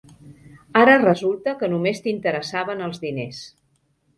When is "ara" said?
0.83-0.95